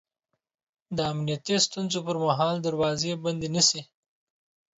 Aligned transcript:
د 0.95 0.97
امنیتي 1.11 1.55
ستونزو 1.65 1.99
پر 2.07 2.17
مهال 2.25 2.55
دروازې 2.67 3.11
بندې 3.23 3.47
نه 3.55 3.61
شي 3.67 3.81